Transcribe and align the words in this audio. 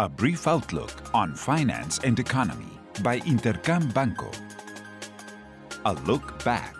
A 0.00 0.08
brief 0.08 0.46
outlook 0.46 0.92
on 1.12 1.34
finance 1.34 1.98
and 2.04 2.20
economy 2.20 2.70
by 3.02 3.18
Intercam 3.18 3.92
Banco. 3.92 4.30
A 5.86 5.94
look 6.06 6.44
back. 6.44 6.76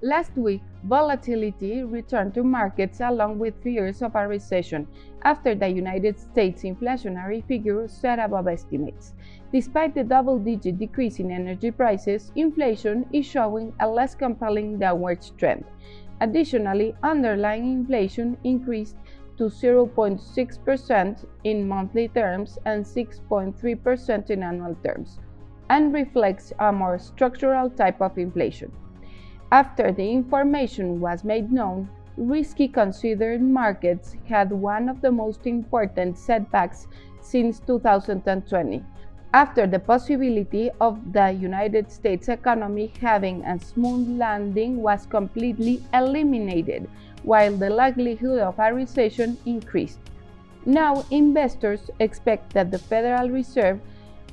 Last 0.00 0.36
week, 0.36 0.62
volatility 0.84 1.82
returned 1.82 2.34
to 2.34 2.44
markets 2.44 3.00
along 3.00 3.40
with 3.40 3.60
fears 3.60 4.02
of 4.02 4.14
a 4.14 4.28
recession 4.28 4.86
after 5.22 5.56
the 5.56 5.66
United 5.66 6.20
States 6.20 6.62
inflationary 6.62 7.44
figure 7.48 7.88
set 7.88 8.20
above 8.20 8.46
estimates. 8.46 9.14
Despite 9.52 9.96
the 9.96 10.04
double 10.04 10.38
digit 10.38 10.78
decrease 10.78 11.18
in 11.18 11.32
energy 11.32 11.72
prices, 11.72 12.30
inflation 12.36 13.04
is 13.12 13.26
showing 13.26 13.74
a 13.80 13.88
less 13.88 14.14
compelling 14.14 14.78
downward 14.78 15.26
trend. 15.36 15.64
Additionally, 16.20 16.94
underlying 17.02 17.72
inflation 17.72 18.36
increased 18.44 18.94
to 19.38 19.44
0.6% 19.44 21.24
in 21.44 21.68
monthly 21.68 22.08
terms 22.08 22.58
and 22.66 22.84
6.3% 22.84 24.30
in 24.30 24.42
annual 24.42 24.76
terms, 24.84 25.18
and 25.70 25.94
reflects 25.94 26.52
a 26.58 26.72
more 26.72 26.98
structural 26.98 27.70
type 27.70 28.00
of 28.00 28.18
inflation. 28.18 28.70
After 29.50 29.92
the 29.92 30.10
information 30.10 31.00
was 31.00 31.24
made 31.24 31.50
known, 31.50 31.88
risky 32.16 32.68
considered 32.68 33.40
markets 33.40 34.16
had 34.26 34.52
one 34.52 34.88
of 34.88 35.00
the 35.00 35.12
most 35.12 35.46
important 35.46 36.18
setbacks 36.18 36.88
since 37.20 37.60
2020, 37.60 38.84
after 39.34 39.66
the 39.66 39.78
possibility 39.78 40.70
of 40.80 41.12
the 41.12 41.30
United 41.32 41.92
States 41.92 42.28
economy 42.28 42.92
having 43.00 43.44
a 43.44 43.58
smooth 43.60 44.08
landing 44.18 44.80
was 44.82 45.06
completely 45.06 45.82
eliminated, 45.92 46.88
while 47.22 47.54
the 47.54 47.68
likelihood 47.68 48.38
of 48.38 48.58
a 48.58 48.72
recession 48.72 49.36
increased. 49.44 49.98
Now, 50.64 51.04
investors 51.10 51.90
expect 52.00 52.52
that 52.54 52.70
the 52.70 52.78
Federal 52.78 53.30
Reserve 53.30 53.80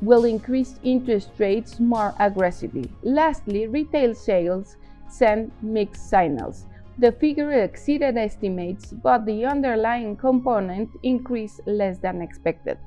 will 0.00 0.24
increase 0.24 0.78
interest 0.82 1.30
rates 1.38 1.80
more 1.80 2.14
aggressively. 2.20 2.90
Lastly, 3.02 3.66
retail 3.66 4.14
sales 4.14 4.76
sent 5.08 5.52
mixed 5.62 6.08
signals. 6.08 6.66
The 6.98 7.12
figure 7.12 7.50
exceeded 7.50 8.16
estimates, 8.16 8.92
but 8.92 9.26
the 9.26 9.44
underlying 9.44 10.16
component 10.16 10.90
increased 11.02 11.60
less 11.66 11.98
than 11.98 12.22
expected. 12.22 12.78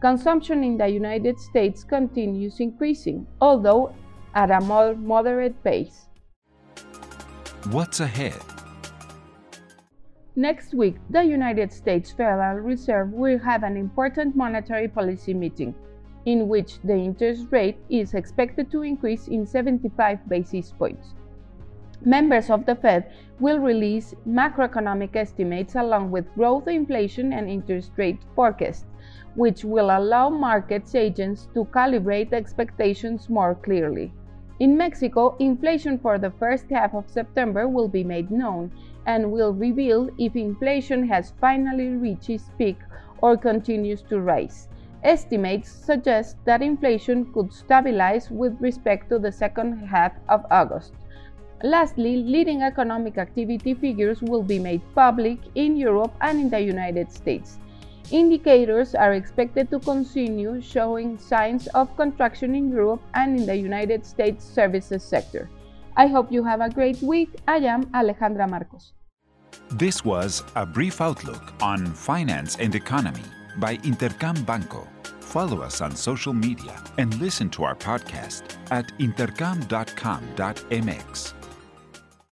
Consumption 0.00 0.64
in 0.64 0.78
the 0.78 0.88
United 0.88 1.38
States 1.38 1.84
continues 1.84 2.58
increasing, 2.58 3.26
although 3.38 3.94
at 4.34 4.50
a 4.50 4.58
more 4.62 4.94
moderate 4.94 5.62
pace. 5.62 6.06
What's 7.70 8.00
ahead? 8.00 8.40
Next 10.36 10.72
week, 10.72 10.96
the 11.10 11.22
United 11.22 11.70
States 11.70 12.12
Federal 12.12 12.60
Reserve 12.60 13.12
will 13.12 13.38
have 13.40 13.62
an 13.62 13.76
important 13.76 14.34
monetary 14.34 14.88
policy 14.88 15.34
meeting, 15.34 15.74
in 16.24 16.48
which 16.48 16.78
the 16.82 16.96
interest 16.96 17.48
rate 17.50 17.76
is 17.90 18.14
expected 18.14 18.70
to 18.70 18.80
increase 18.80 19.28
in 19.28 19.46
75 19.46 20.26
basis 20.30 20.72
points. 20.72 21.12
Members 22.04 22.48
of 22.48 22.64
the 22.64 22.74
Fed 22.74 23.10
will 23.40 23.58
release 23.58 24.14
macroeconomic 24.26 25.14
estimates 25.16 25.74
along 25.74 26.10
with 26.10 26.34
growth, 26.34 26.66
inflation, 26.66 27.34
and 27.34 27.48
interest 27.48 27.92
rate 27.96 28.20
forecasts, 28.34 28.86
which 29.34 29.64
will 29.64 29.90
allow 29.90 30.30
markets 30.30 30.94
agents 30.94 31.48
to 31.52 31.66
calibrate 31.66 32.32
expectations 32.32 33.28
more 33.28 33.54
clearly. 33.54 34.12
In 34.60 34.78
Mexico, 34.78 35.36
inflation 35.38 35.98
for 35.98 36.18
the 36.18 36.30
first 36.30 36.70
half 36.70 36.94
of 36.94 37.08
September 37.10 37.68
will 37.68 37.88
be 37.88 38.04
made 38.04 38.30
known 38.30 38.72
and 39.06 39.30
will 39.30 39.52
reveal 39.52 40.08
if 40.18 40.36
inflation 40.36 41.06
has 41.06 41.34
finally 41.38 41.88
reached 41.88 42.30
its 42.30 42.50
peak 42.56 42.78
or 43.20 43.36
continues 43.36 44.00
to 44.02 44.20
rise. 44.20 44.68
Estimates 45.02 45.70
suggest 45.70 46.36
that 46.44 46.62
inflation 46.62 47.30
could 47.32 47.52
stabilize 47.52 48.30
with 48.30 48.58
respect 48.60 49.08
to 49.10 49.18
the 49.18 49.32
second 49.32 49.78
half 49.86 50.12
of 50.28 50.44
August. 50.50 50.92
Lastly, 51.62 52.22
leading 52.22 52.62
economic 52.62 53.18
activity 53.18 53.74
figures 53.74 54.22
will 54.22 54.42
be 54.42 54.58
made 54.58 54.80
public 54.94 55.38
in 55.54 55.76
Europe 55.76 56.14
and 56.22 56.40
in 56.40 56.48
the 56.48 56.60
United 56.60 57.12
States. 57.12 57.58
Indicators 58.10 58.94
are 58.94 59.12
expected 59.12 59.70
to 59.70 59.78
continue 59.78 60.60
showing 60.60 61.18
signs 61.18 61.66
of 61.68 61.94
contraction 61.96 62.54
in 62.54 62.70
Europe 62.70 63.02
and 63.14 63.38
in 63.38 63.46
the 63.46 63.56
United 63.56 64.06
States 64.06 64.44
services 64.44 65.04
sector. 65.04 65.50
I 65.96 66.06
hope 66.06 66.32
you 66.32 66.42
have 66.44 66.60
a 66.60 66.70
great 66.70 67.00
week. 67.02 67.30
I 67.46 67.58
am 67.58 67.84
Alejandra 67.92 68.48
Marcos. 68.48 68.92
This 69.70 70.04
was 70.04 70.42
a 70.56 70.64
brief 70.64 71.00
outlook 71.00 71.52
on 71.60 71.86
finance 71.86 72.56
and 72.58 72.74
economy 72.74 73.22
by 73.58 73.76
Intercam 73.78 74.44
Banco. 74.46 74.86
Follow 75.20 75.62
us 75.62 75.80
on 75.80 75.94
social 75.94 76.32
media 76.32 76.82
and 76.98 77.14
listen 77.20 77.50
to 77.50 77.64
our 77.64 77.76
podcast 77.76 78.56
at 78.72 78.86
intercam.com.mx. 78.98 81.39